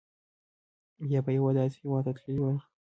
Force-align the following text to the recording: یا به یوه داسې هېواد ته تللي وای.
یا 1.13 1.19
به 1.25 1.31
یوه 1.37 1.51
داسې 1.59 1.77
هېواد 1.81 2.03
ته 2.07 2.11
تللي 2.17 2.41
وای. 2.41 2.57